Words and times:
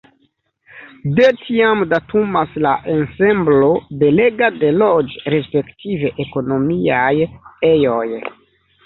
De 1.17 1.25
tiam 1.41 1.83
datumas 1.91 2.55
la 2.65 2.71
ensemblo 2.93 3.67
belega 4.05 4.49
de 4.63 4.71
loĝ- 4.79 5.13
respektive 5.35 6.11
ekonomiaj 6.25 7.13
ejoj. 7.71 8.09